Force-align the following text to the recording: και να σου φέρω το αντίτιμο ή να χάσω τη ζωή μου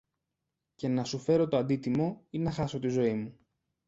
και 0.75 0.87
να 0.87 1.03
σου 1.03 1.19
φέρω 1.19 1.47
το 1.47 1.57
αντίτιμο 1.57 2.25
ή 2.29 2.39
να 2.39 2.51
χάσω 2.51 2.79
τη 2.79 2.87
ζωή 2.87 3.13
μου 3.13 3.37